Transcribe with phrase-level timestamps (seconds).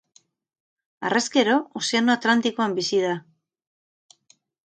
[1.09, 3.13] Harrezkero, Ozeano Atlantikoan bizi da.